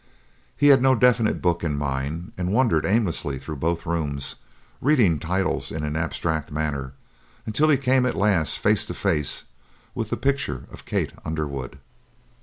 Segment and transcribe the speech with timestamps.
[0.57, 4.37] He had no definite book in mind and wandered aimlessly through both rooms,
[4.81, 6.93] reading titles in an abstracted manner,
[7.45, 9.43] until he came at last face to face
[9.93, 11.77] with the picture of Kate Underwood.